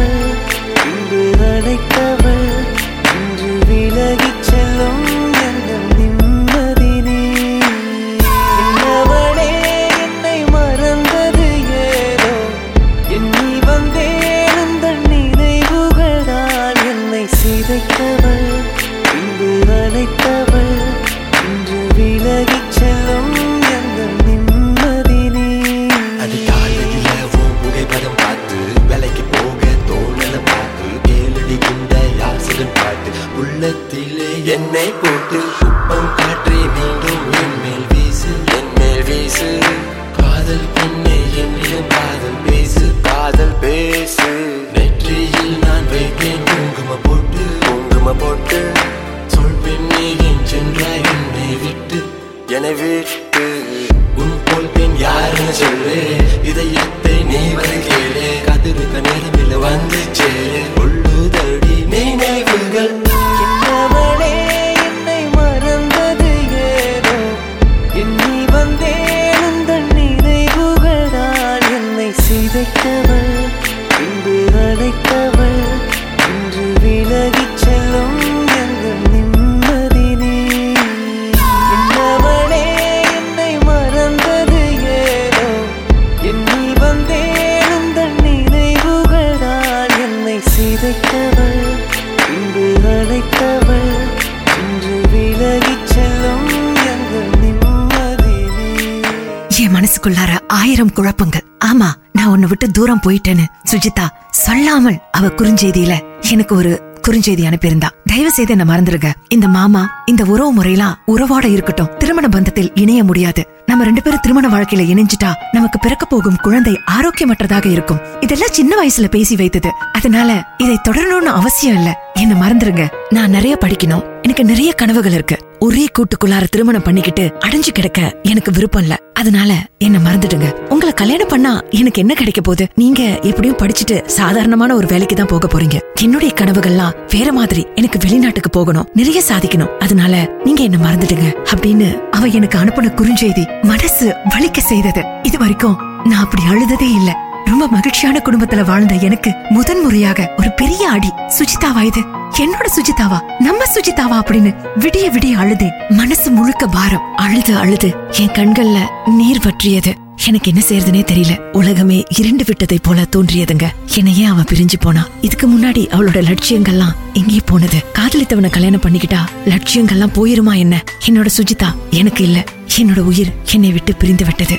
தூரம் 102.74 103.00
போயிட்டேன்னு 103.06 103.44
சுஜிதா 103.70 104.08
சொல்லாமல் 104.30 104.98
அவ 105.10 105.26
குறுஞ்செய்தியில 105.26 106.00
எனக்கு 106.20 106.56
ஒரு 106.56 106.92
குறுஞ்செய்தி 107.08 107.44
அனுப்பியிருந்தா. 107.50 107.88
தயவு 108.04 108.30
செய்து 108.30 108.56
என்ன 108.58 108.74
மறந்துருங்க. 108.74 109.12
இந்த 109.28 109.48
மாமா 109.48 109.88
இந்த 110.04 110.24
உறவு 110.24 110.54
முறையெல்லாம் 110.54 110.94
உறவோட 111.06 111.50
இருக்கட்டும். 111.50 111.96
திருமண 111.98 112.28
பந்தத்தில் 112.28 112.70
இணைய 112.74 113.04
முடியாது. 113.04 113.62
நம்ம 113.66 113.84
ரெண்டு 113.84 114.02
பேரும் 114.02 114.18
திருமண 114.22 114.48
வாழ்க்கையில 114.48 114.88
இணைஞ்சிட்டா 114.94 115.32
நமக்கு 115.52 115.78
பிறக்க 115.78 116.06
போகும் 116.06 116.36
குழந்தை 116.36 116.78
ஆரோக்கியமற்றதாக 116.86 117.70
இருக்கும். 117.70 118.00
இதெல்லாம் 118.20 118.48
சின்ன 118.52 118.76
வயசுல 118.82 119.08
பேசி 119.08 119.36
வைத்தது. 119.36 119.70
அதனால 119.92 120.44
இதை 120.58 120.78
தொடரணும்னு 120.88 121.32
அவசியம் 121.32 121.76
இல்ல. 121.76 122.10
என்ன 122.14 122.46
மறந்துருங்க. 122.46 122.88
நான் 123.10 123.30
நிறைய 123.30 123.58
படிக்கணும். 123.60 124.12
எனக்கு 124.24 124.44
நிறைய 124.44 124.72
கனவுகள் 124.72 125.12
இருக்கு. 125.12 125.36
ஒரே 125.58 125.86
கூட்டுக்குள்ளார 125.98 126.44
திருமணம் 126.50 126.82
பண்ணிக்கிட்டு 126.82 127.32
அடைஞ்சு 127.38 127.72
கிடக்க 127.72 128.16
எனக்கு 128.22 128.52
விருப்பம் 128.52 128.82
இல்ல. 128.82 128.96
அதனால 129.14 129.54
என்ன 129.78 129.98
மறந்துடுங்க. 129.98 130.50
உங்களை 130.50 130.94
கல்யாணம் 130.94 131.26
பண்ணா 131.28 131.60
எனக்கு 131.70 132.00
என்ன 132.00 132.14
கிடைக்க 132.14 132.40
போகுது? 132.40 132.68
நீங்க 132.74 133.18
எப்படியும் 133.22 133.56
படிச்சுட்டு 133.56 134.04
சாதாரணமான 134.04 134.74
ஒரு 134.74 134.86
வேலைக்கு 134.86 135.16
தான் 135.16 135.26
போக 135.26 135.46
போறீங்க. 135.46 135.80
என்னுடைய 136.00 136.34
கனவுகள்லாம் 136.36 136.94
வேற 137.10 137.32
மாதிரி 137.32 137.66
எனக்கு 137.74 137.98
வெளிநாட்டுக்கு 137.98 138.50
போகணும். 138.50 138.88
நிறைய 138.94 139.22
சாதிக்கணும். 139.28 139.78
அதனால 139.78 140.30
நீங்க 140.44 140.62
என்ன 140.62 140.76
மறந்துடுங்க. 140.76 141.34
அப்படின்னு 141.54 141.98
அவ 142.08 142.26
எனக்கு 142.26 142.58
அனுப்பின 142.58 142.94
குறுஞ்செய்தி 142.96 143.62
மனசு 143.62 144.14
வலிக்க 144.34 144.58
செய்தது. 144.58 145.02
இது 145.22 145.38
வரைக்கும் 145.38 145.78
நான் 146.04 146.24
அப்படி 146.24 146.42
அழுததே 146.48 146.94
இல்ல. 146.94 147.16
ரொம்ப 147.44 147.68
மகிழ்ச்சியான 147.68 148.20
குடும்பத்துல 148.24 148.64
வாழ்ந்த 148.64 148.94
எனக்கு 148.94 149.34
முதன் 149.48 149.80
முறையாக 149.80 150.34
ஒரு 150.38 150.52
பெரிய 150.52 150.88
அடி 150.88 151.08
சுஜிதாவா 151.08 151.82
இது. 151.82 152.00
என்னோட 152.40 152.66
சுஜிதாவா? 152.76 153.18
நம்ம 153.38 153.64
சுஜிதாவா 153.64 154.16
அப்படின்னு 154.20 154.50
விடிய 154.78 155.10
விடிய 155.10 155.32
அழுது 155.32 155.66
மனசு 155.88 156.30
முழுக்க 156.30 156.66
பாரம். 156.66 157.14
அழுது 157.16 157.56
அழுது 157.56 157.94
என் 158.10 158.30
கண்கள்ல 158.30 158.78
நீர் 159.10 159.40
பற்றியது 159.40 159.94
எனக்கு 160.24 160.52
என்ன 160.52 160.62
செய்யறதுனே 160.68 161.02
தெரியல. 161.04 161.50
உலகமே 161.52 162.02
இருண்டு 162.18 162.44
விட்டதை 162.46 162.78
போல 162.82 163.02
தோன்றியதுங்க. 163.16 163.68
என்ன 163.94 164.10
ஏன் 164.10 164.26
அவ 164.26 164.42
பிரிஞ்சு 164.42 164.74
போனா? 164.80 165.06
இதுக்கு 165.20 165.48
முன்னாடி 165.48 165.82
அவளோட 165.88 166.20
லட்சியங்கள்லாம் 166.22 166.94
எங்கே 167.12 167.40
போனது? 167.44 167.84
காதலித்தவனை 167.98 168.50
கல்யாணம் 168.50 168.80
பண்ணிக்கிட்டா 168.80 169.20
லட்சியங்கள்லாம் 169.44 170.14
போயிருமா 170.14 170.56
என்ன? 170.56 170.84
என்னோட 171.06 171.26
சுஜிதா 171.36 171.74
எனக்கு 171.90 172.24
இல்ல. 172.24 172.44
என்னோட 172.76 172.98
உயிர் 172.98 173.32
என்னை 173.52 173.72
விட்டு 173.72 173.94
பிரிந்து 173.94 174.24
விட்டது. 174.24 174.58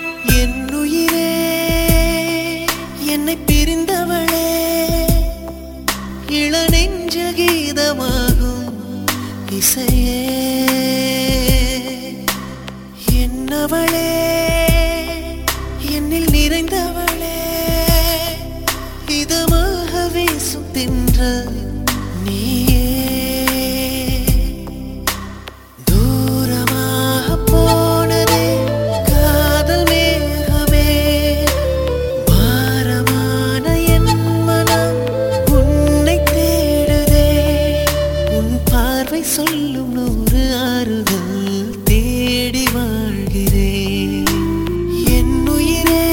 பார்வை 38.96 39.22
சொல்லும் 39.24 39.92
நூறு 39.92 40.42
ஆறுதல் 40.66 41.80
தேடி 41.84 42.64
வாழ்கிறேன். 42.74 44.30
என் 45.16 45.48
உயிரே 45.48 46.06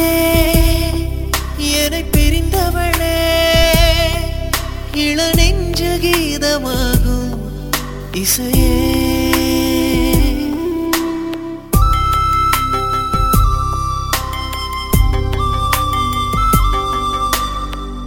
என 1.75 2.01
பிரிந்தவளே 2.15 3.19
இளநெஞ்ச 5.05 5.83
கீதமாகும் 6.05 7.37
இசையே. 8.23 8.75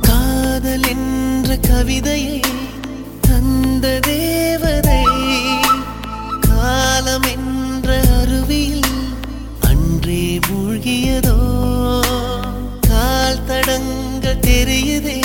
காதல் 0.02 0.88
என்ற 0.96 1.58
கவிதையை 1.70 2.35
தெரியுதே 14.46 15.20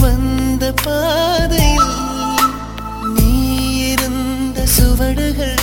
வந்த 0.00 0.64
பாதையில் 0.84 1.96
நீ 3.16 3.32
இருந்த 3.88 4.64
சுவடுகள் 4.76 5.59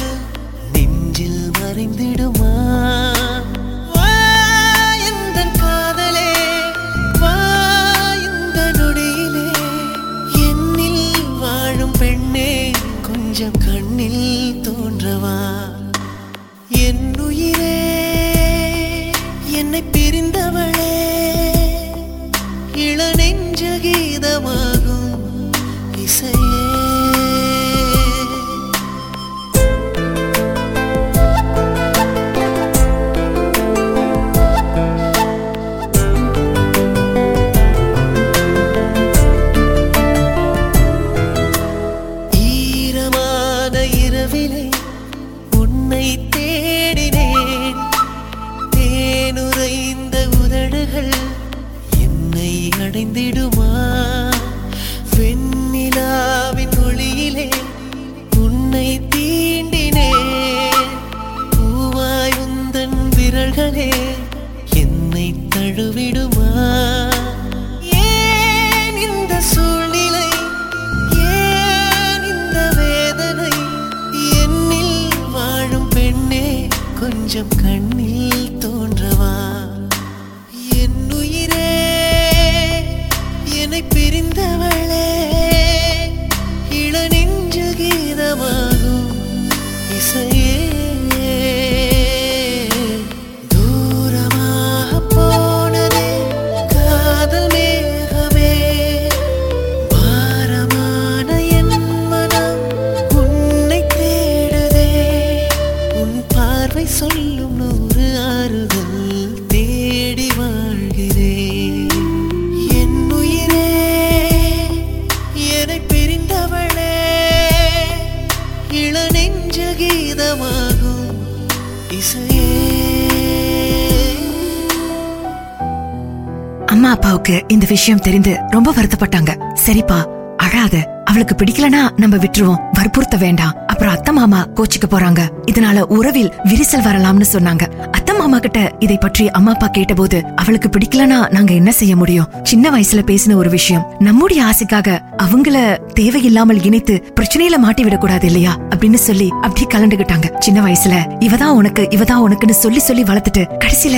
விஷயம் 127.87 128.05
தெரிந்து 128.05 128.39
ரொம்ப 128.47 128.71
வருத்தப்பட்டாங்க. 128.71 129.31
சரிப்பா 129.65 129.97
அழாத. 130.37 130.75
அவளுக்கு 131.05 131.35
பிடிக்கலனா 131.35 131.81
நம்ம 131.95 132.15
விட்டுருவோம். 132.17 132.59
வற்புறுத்த 132.73 133.17
வேண்டாம். 133.17 133.53
அப்புறம் 133.67 133.93
அத்தை 133.93 134.13
மாமா 134.13 134.47
கோச்சிக்க 134.47 134.85
போறாங்க. 134.89 135.21
இதனால 135.51 135.79
உறவில் 135.79 136.33
விரிசல் 136.43 136.83
வரலாம்னு 136.83 137.27
சொன்னாங்க. 137.33 137.63
அத்தை 137.91 138.15
மாமா 138.15 138.39
கிட்ட 138.39 138.71
இதை 138.79 138.97
பற்றி 138.97 139.29
அம்மா 139.29 139.51
அப்பா 139.51 139.67
கேட்டபோது 139.67 140.23
அவளுக்கு 140.35 140.69
பிடிக்கலனா 140.69 141.29
நாங்க 141.29 141.53
என்ன 141.53 141.71
செய்ய 141.71 141.95
முடியும்? 141.95 142.29
சின்ன 142.43 142.71
வயசுல 142.71 143.03
பேசின 143.11 143.35
ஒரு 143.35 143.49
விஷயம். 143.49 143.85
நம்முடைய 143.99 144.43
ஆசைக்காக 144.43 144.99
அவங்கள 145.23 145.77
தேவையில்லாமல் 145.93 146.63
இணைத்து 146.63 147.13
பிரச்சனையில 147.15 147.57
மாட்டி 147.57 147.83
விடக்கூடாது 147.83 148.25
இல்லையா? 148.25 148.57
அப்படின்னு 148.75 148.99
சொல்லி 149.07 149.29
அப்படி 149.41 149.65
கலண்டுகிட்டாங்க. 149.65 150.37
சின்ன 150.39 150.61
வயசுல 150.61 150.95
இவதான் 151.19 151.55
உனக்கு 151.61 151.87
இவதான் 151.91 152.23
உனக்குன்னு 152.27 152.49
சொல்லி 152.49 152.79
சொல்லி 152.79 153.03
வளர்த்துட்டு 153.03 153.45
கடைசியில 153.65 153.97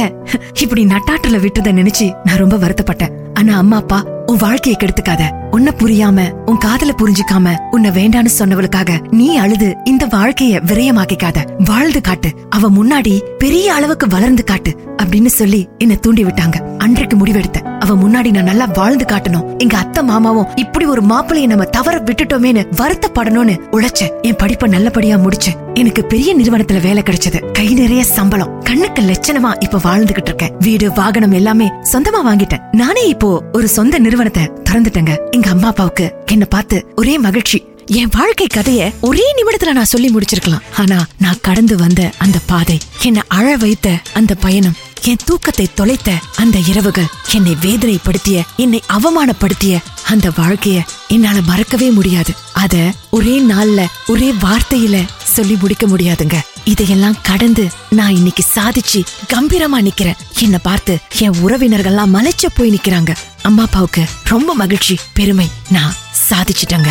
இப்படி 0.62 0.86
நட்டாற்றுல 0.86 1.40
விட்டதை 1.40 1.74
நினைச்சு 1.74 2.14
நான் 2.24 2.42
ரொம்ப 2.44 2.58
வருத்தப்பட்டேன். 2.58 3.16
ஆனா 3.40 3.58
அம்மா 3.58 3.78
அப்பா 3.78 4.00
உன் 4.26 4.38
வாழ்க்கையை 4.38 4.76
கெடுத்துக்காத. 4.80 5.24
உன்னை 5.52 5.74
புரியாம 5.78 6.44
உன் 6.46 6.58
காதல 6.58 6.92
புரிஞ்சுக்காம 6.98 7.54
உன்னை 7.72 7.90
வேண்டான்னு 7.92 8.32
சொன்னவளுக்காக 8.40 9.12
நீ 9.12 9.36
அழுது 9.36 9.76
இந்த 9.84 10.06
வாழ்க்கைய 10.06 10.62
விரயமாக்கிக்காத. 10.66 11.38
வாழ்ந்து 11.66 12.02
காட்டு. 12.02 12.30
அவ 12.50 12.70
முன்னாடி 12.70 13.20
பெரிய 13.38 13.74
அளவுக்கு 13.74 14.08
வளர்ந்து 14.08 14.44
காட்டு 14.44 14.72
அப்படின்னு 15.04 15.26
சொல்லி 15.26 15.68
என்ன 15.78 15.96
தூண்டி 15.96 16.24
விட்டாங்க 16.24 16.69
அன்றைக்கு 16.84 17.16
முடிவெடுத்த 17.18 17.60
அவ 17.80 17.96
முன்னாடி 18.02 18.30
நான் 18.32 18.50
நல்லா 18.50 18.66
வாழ்ந்து 18.74 19.06
காட்டணும். 19.06 19.46
எங்க 19.58 19.76
அத்தை 19.78 20.02
மாமாவும் 20.04 20.50
இப்படி 20.56 20.86
ஒரு 20.86 21.02
மாப்பிளைய 21.02 21.48
நம்ம 21.48 21.66
தவற 21.66 21.96
விட்டுட்டோமேன்னு 22.00 22.64
வருத்தப்படணும்னு 22.78 23.56
உழைச்சேன். 23.72 24.12
என் 24.22 24.36
படிப்பை 24.36 24.70
நல்லபடியா 24.70 25.18
முடிச்சேன் 25.18 25.58
எனக்கு 25.74 26.04
பெரிய 26.06 26.36
நிறுவனத்துல 26.36 26.82
வேலை 26.82 27.04
கிடைச்சது. 27.04 27.52
கை 27.52 27.68
நிறைய 27.74 28.04
சம்பளம். 28.04 28.52
கண்ணுக்கு 28.64 29.02
லட்சணமா 29.02 29.52
இப்ப 29.60 29.82
வாழ்ந்துகிட்டு 29.84 30.32
இருக்கேன். 30.32 30.56
வீடு 30.60 30.92
வாகனம் 30.92 31.32
எல்லாமே 31.32 31.70
சொந்தமா 31.92 32.22
வாங்கிட்டேன். 32.26 32.64
நானே 32.72 33.08
இப்போ 33.08 33.44
ஒரு 33.54 33.68
சொந்த 33.68 34.00
நிறுவனத்தை 34.00 34.44
திறந்துட்டேங்க. 34.70 35.16
எங்க 35.32 35.50
அம்மா 35.50 35.68
அப்பாவுக்கு 35.68 36.08
என்ன 36.26 36.46
பார்த்து 36.46 36.80
ஒரே 36.96 37.18
மகிழ்ச்சி. 37.18 37.60
என் 37.86 38.12
வாழ்க்கை 38.16 38.48
கதைய 38.54 38.82
ஒரே 39.02 39.24
நிமிடத்துல 39.38 39.72
நான் 39.72 39.92
சொல்லி 39.94 40.10
முடிச்சிருக்கலாம். 40.16 40.66
ஆனா 40.78 40.98
நான் 41.20 41.42
கடந்து 41.42 41.76
வந்த 41.78 42.12
அந்த 42.18 42.38
பாதை 42.46 42.78
என்ன 43.04 43.24
அழ 43.28 43.56
வைத்த 43.58 43.90
அந்த 44.14 44.36
பயணம் 44.36 44.78
என் 45.04 45.18
தூக்கத்தை 45.26 45.68
தொலைத்த 45.74 46.12
அந்த 46.36 46.60
இரவுகள் 46.60 47.08
என்னை 47.32 47.58
வேதனைப்படுத்திய 47.62 48.44
என்னை 48.58 48.84
அவமானப்படுத்திய 48.90 49.80
அந்த 50.04 50.30
வாழ்க்கைய 50.30 50.82
என்னால 51.08 51.42
மறக்கவே 51.42 51.90
முடியாது. 51.90 52.34
அத 52.54 52.94
ஒரே 53.10 53.42
நாள்ல 53.42 53.86
ஒரே 54.08 54.32
வார்த்தையில 54.32 55.08
சொல்லி 55.24 55.58
முடிக்க 55.62 55.88
முடியாதுங்க. 55.88 56.34
இதையெல்லாம் 56.64 57.22
கடந்து 57.22 57.70
நான் 57.90 58.16
இன்னைக்கு 58.16 58.46
சாதிச்சு 58.56 59.04
கம்பீரமா 59.34 59.88
நிக்கிறேன். 59.88 60.18
என்ன 60.40 60.58
பார்த்து 60.58 60.98
என் 61.20 61.38
உறவினர்கள்லாம் 61.46 62.16
மலைச்சு 62.16 62.48
போய் 62.56 62.72
நிக்கிறாங்க. 62.72 63.16
அம்மா 63.42 63.64
அப்பாவுக்கு 63.64 64.06
ரொம்ப 64.24 64.56
மகிழ்ச்சி 64.56 64.98
பெருமை. 65.14 65.50
நான் 65.70 65.96
சாதிச்சிட்டேங்க. 66.30 66.90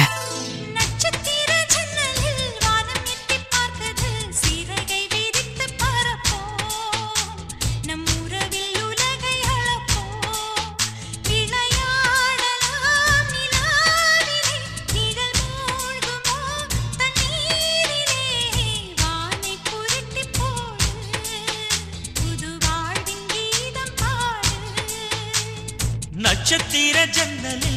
ஜன்னலே 27.18 27.67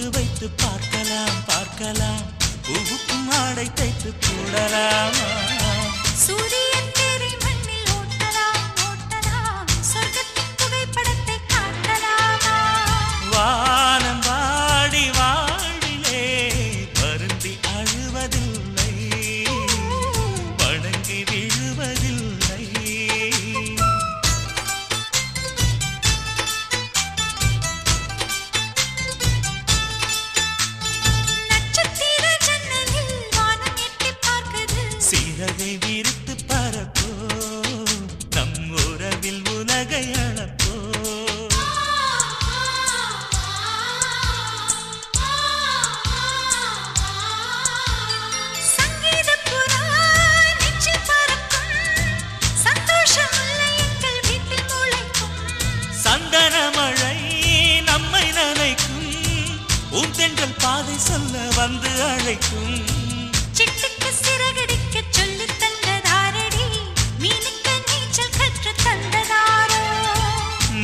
பொட்டு 0.00 0.18
வைத்து 0.18 0.46
பார்க்கலாம் 0.62 1.34
பார்க்கலாம். 1.48 2.22
பூவுக்கும் 2.66 3.28
ஆடை 3.40 3.66
தைத்து 3.78 4.10
போடலாமா 4.24 5.28
சூரிய 6.24 6.69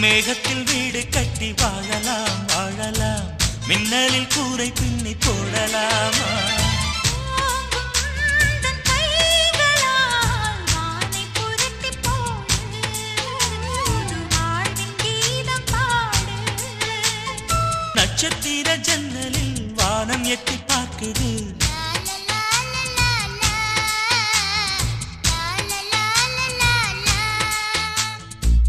மேகத்தில் 0.06 0.64
வீடு 0.64 1.08
கட்டி 1.08 1.54
வாழலாம் 1.60 2.44
வாழலாம். 2.46 3.26
மின்னலில் 3.66 4.26
கூரை 4.26 4.72
பின்னி 4.72 5.14
போடலாமா? 5.14 6.28
நட்சத்திர 17.94 18.76
ஜன்னலில் 18.76 19.72
வானம் 19.74 20.24
எட்டி 20.24 20.58
பார்க்குது 20.66 21.30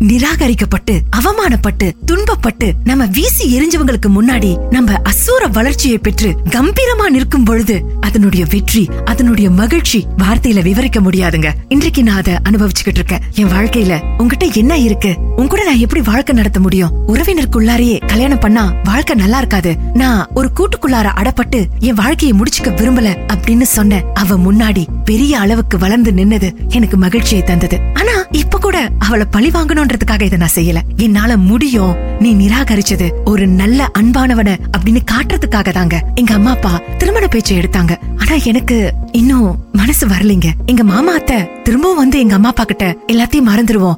நிராகரிக்கப்பட்டு 0.10 0.94
அவமானப்பட்டு 1.18 1.88
துன்பப்பட்டு 2.12 2.68
நம்ம 2.84 3.06
வீசி 3.06 3.46
எரிஞ்சவங்களுக்கு 3.58 4.10
முன்னாடி 4.18 4.70
நம்ம 4.70 5.02
அசூர 5.10 5.52
வளர்ச்சியை 5.52 5.98
பெற்று 5.98 6.30
கம்பீரமா 6.50 7.08
நிற்கும் 7.10 7.44
பொழுது 7.44 7.76
அதனுடைய 8.02 8.46
வெற்றி 8.50 8.90
அதனுடைய 9.06 9.50
மகிழ்ச்சி 9.50 10.06
வார்த்தையில 10.18 10.62
விவரிக்க 10.62 11.00
முடியாதுங்க. 11.00 11.50
இன்றைக்கு 11.70 12.04
நான் 12.04 12.16
அதை 12.16 12.34
அனுபவிச்சுக்கிட்டு 12.50 13.02
இருக்கேன். 13.02 13.26
என் 13.34 13.52
வாழ்க்கையில 13.52 13.94
உங்ககிட்ட 14.18 14.60
என்ன 14.60 14.78
இருக்கு? 14.78 15.16
உன்கூட 15.38 15.64
நான் 15.66 15.78
எப்படி 15.78 16.02
வாழ்க்கை 16.02 16.36
நடத்த 16.36 16.60
முடியும்? 16.60 16.94
உறவினருக்குள்ளாரையே 17.08 18.08
கல்யாணம் 18.08 18.40
பண்ணா 18.40 18.64
வாழ்க்கை 18.84 19.16
நல்லா 19.16 19.38
இருக்காது. 19.38 19.76
நான் 19.94 20.28
ஒரு 20.34 20.50
கூட்டுக்குள்ளார 20.60 21.12
அடப்பட்டு 21.22 21.66
என் 21.80 21.94
வாழ்க்கையை 21.94 22.40
முடிச்சுக்க 22.40 22.70
விரும்பல 22.80 23.10
அப்படின்னு 23.34 23.62
சொன்ன 23.62 24.02
அவ 24.14 24.38
முன்னாடி 24.38 24.86
பெரிய 25.06 25.40
அளவுக்கு 25.40 25.78
வளர்ந்து 25.78 26.12
நின்னது 26.12 26.52
எனக்கு 26.70 26.98
மகிழ்ச்சியை 26.98 27.44
தந்தது. 27.44 27.80
ஆனா 27.94 28.17
கூட 28.60 28.90
அவளை 29.00 29.26
பழி 29.32 29.50
வாங்கணும்ன்றதுக்காக 29.50 30.22
இதை 30.22 30.38
நான் 30.38 30.56
செய்யல. 30.56 30.78
என்னால 30.98 31.38
முடியும். 31.38 31.96
நீ 32.20 32.36
நிராகரிச்சது 32.36 33.12
ஒரு 33.26 33.48
நல்ல 33.48 33.92
அன்பானவன 34.00 34.58
அப்படின்னு 34.78 35.00
காட்டுறதுக்காக 35.12 35.72
தாங்க. 35.72 36.12
எங்க 36.16 36.34
அம்மா 36.34 36.52
அப்பா 36.52 36.82
திருமண 36.98 37.28
பேச்சை 37.28 37.58
எடுத்தாங்க. 37.58 37.98
ஆனா 38.18 38.34
எனக்கு 38.44 38.94
இன்னும் 39.12 39.58
மனசு 39.72 40.08
வரலைங்க. 40.08 40.50
எங்க 40.66 40.84
மாமா 40.84 41.14
அத்தை 41.14 41.38
திரும்பவும் 41.68 41.98
வந்து 41.98 42.20
எங்க 42.20 42.36
அம்மா 42.36 42.50
அப்பா 42.50 42.64
கிட்ட 42.64 42.96
எல்லாத்தையும் 43.14 43.48
மறந்துருவோம். 43.48 43.96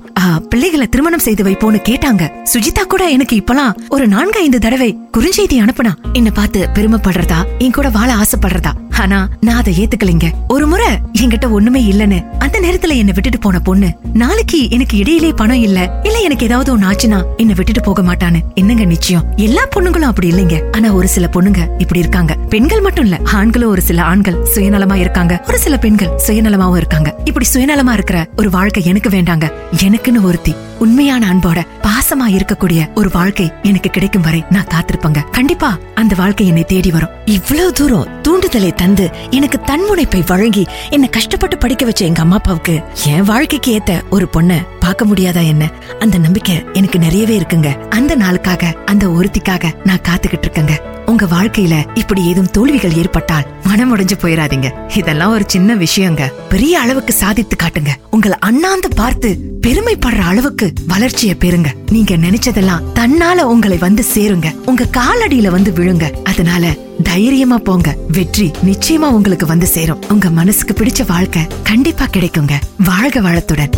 பிள்ளைகளை 0.50 0.88
திருமணம் 0.88 1.26
செய்து 1.26 1.44
வைப்போம்னு 1.44 1.82
கேட்டாங்க. 1.90 2.24
சுஜிதா 2.54 2.84
கூட 2.88 3.10
எனக்கு 3.10 3.36
இப்பலாம் 3.36 3.74
ஒரு 3.90 4.08
நான்கு 4.08 4.40
ஐந்து 4.40 4.60
தடவை 4.60 4.98
குறுஞ்செய்தி 5.18 5.58
அனுப்புனா. 5.64 5.92
என்ன 6.14 6.30
பார்த்து 6.30 6.70
பெருமைப்படுறதா? 6.74 7.40
என் 7.58 7.72
கூட 7.72 7.90
வாழ 7.90 8.16
ஆசைப்படுறதா? 8.16 8.72
ஆனா 9.00 9.20
நான் 9.42 9.56
அதை 9.56 9.74
ஏத்துக்கலைங்க. 9.82 10.28
ஒரு 10.48 10.68
முறை 10.68 10.88
என்கிட்ட 11.22 11.50
ஒண்ணுமே 11.50 11.82
இல்லன்னு 11.92 12.18
அந்த 12.46 12.60
நேரத்துல 12.60 12.96
என்ன 13.02 13.12
விட்டுட்டு 13.14 13.40
போன 13.40 13.60
பொண்ணு 13.60 13.90
நாளைக்கு 14.14 14.70
எனக்கு 14.70 14.98
இடையிலே 14.98 15.32
பணம் 15.32 15.62
இல்ல 15.68 16.00
இல்ல 16.04 16.18
எனக்கு 16.20 16.46
ஏதாவது 16.46 16.78
ஒண்ணு 16.78 16.88
ஆச்சுன்னா 16.92 17.20
என்ன 17.38 17.54
விட்டுட்டு 17.56 17.82
போக 17.82 18.02
மாட்டான்னு. 18.02 18.42
என்னங்க 18.54 18.86
நிச்சயம்? 18.86 19.24
எல்லா 19.36 19.64
பொண்ணுங்களும் 19.76 20.10
அப்படி 20.12 20.30
இல்லைங்க. 20.32 20.58
ஆனா 20.72 20.92
ஒரு 20.92 21.08
சில 21.08 21.30
பொண்ணுங்க 21.34 21.62
இப்படி 21.78 22.00
இருக்காங்க. 22.00 22.34
பெண்கள் 22.50 22.82
மட்டும் 22.82 23.04
இல்ல 23.04 23.20
ஆண்களும் 23.24 23.70
ஒரு 23.70 23.82
சில 23.82 24.02
ஆண்கள் 24.04 24.38
சுயநலமா 24.56 24.96
இருக்காங்க. 24.96 25.44
ஒரு 25.48 25.60
சில 25.60 25.78
பெண்கள் 25.78 26.12
சுயநலமாவும் 26.28 26.82
இருக்காங்க. 26.84 27.16
இப்படி 27.24 27.46
சுயநலமா 27.60 27.94
இருக்கிற 27.94 28.28
ஒரு 28.36 28.50
வாழ்க்கை 28.50 28.86
எனக்கு 28.86 29.10
வேண்டாங்க. 29.10 29.52
எனக்குன்னு 29.84 30.22
ஒருத்தி. 30.22 30.56
உண்மையான 30.80 31.30
அன்போட 31.30 31.66
பாசமா 31.82 32.28
இருக்கக்கூடிய 32.28 32.94
ஒரு 32.94 33.10
வாழ்க்கை 33.14 33.52
எனக்கு 33.64 33.90
கிடைக்கும் 33.90 34.22
வரை 34.22 34.44
நான் 34.50 34.66
காத்திருப்பேங்க. 34.66 35.30
கண்டிப்பா 35.30 35.78
அந்த 35.96 36.16
வாழ்க்கை 36.16 36.48
என்னை 36.48 36.64
தேடி 36.64 36.92
வரும். 36.92 37.10
இவ்வளவு 37.26 37.74
தூரம் 37.74 38.22
தூண்டுதலை 38.22 38.74
தந்து 38.74 39.10
எனக்கு 39.30 39.60
தன்முனைப்பை 39.60 40.24
வழங்கி 40.28 40.68
என்ன 40.90 41.08
கஷ்டப்பட்டு 41.08 41.58
படிக்க 41.58 41.86
வச்ச 41.86 42.06
எங்க 42.06 42.22
அம்மா 42.22 42.36
அப்பாவுக்கு 42.36 42.82
என் 43.06 43.24
வாழ்க்கைக்கு 43.24 43.80
ஏத்த 43.80 44.02
ஒரு 44.10 44.28
பொண்ண 44.34 44.58
பார்க்க 44.80 45.06
முடியாதா 45.06 45.48
என்ன? 45.48 45.70
அந்த 46.00 46.18
நம்பிக்கை 46.18 46.64
எனக்கு 46.74 47.00
நிறையவே 47.00 47.38
இருக்குங்க. 47.40 47.90
அந்த 47.90 48.16
நாளுக்காக 48.16 48.74
அந்த 48.86 49.08
ஒருத்திக்காக 49.08 49.74
நான் 49.84 50.06
காத்துக்கிட்டு 50.10 50.48
இருக்கேங்க. 50.48 50.78
உங்க 51.06 51.26
வாழ்க்கையில 51.26 51.86
இப்படி 51.94 52.26
ஏதும் 52.26 52.52
தோல்விகள் 52.52 52.94
ஏற்பட்டால் 52.94 53.46
மனம் 53.64 53.98
உடைஞ்சு 53.98 54.12
போயிடாதீங்க 54.22 54.98
இதெல்லாம் 54.98 55.32
ஒரு 55.32 55.44
சின்ன 55.48 55.76
விஷயங்க. 55.76 56.32
பெரிய 56.50 56.80
அளவுக்கு 56.80 57.14
சாதித்து 57.14 57.49
காட்டுங்க. 57.56 57.90
உங்களை 58.12 58.38
அண்ணாந்து 58.40 58.90
பார்த்து 58.90 59.38
பெருமைப்படுற 59.68 60.20
அளவுக்கு 60.20 60.74
வளர்ச்சியை 60.88 61.36
பெறுங்க. 61.40 61.66
நீங்க 61.90 62.16
நினைச்சதெல்லாம் 62.16 62.84
தன்னால 62.96 63.38
உங்களை 63.38 63.78
வந்து 63.78 64.04
சேருங்க. 64.14 64.56
உங்க 64.66 64.86
காலடியில 64.98 65.48
வந்து 65.48 65.72
விழுங்க. 65.72 66.12
அதனால 66.24 66.78
தைரியமா 67.04 67.58
போங்க. 67.58 67.96
வெற்றி 68.08 68.52
நிச்சயமா 68.66 69.10
உங்களுக்கு 69.10 69.46
வந்து 69.46 69.68
சேரும். 69.68 70.04
உங்க 70.10 70.30
மனசுக்கு 70.30 70.84
பிடிச்ச 70.84 71.06
வாழ்க்கை 71.08 71.42
கண்டிப்பா 71.64 72.06
கிடைக்குங்க. 72.06 72.52
வாழ்க 72.86 73.22
வளத்துடன். 73.22 73.72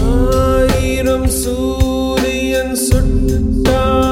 சூரியன் 1.28 2.76
சுட்டாலும் 2.76 4.11